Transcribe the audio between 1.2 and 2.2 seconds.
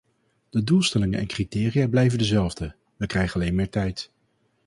criteria blijven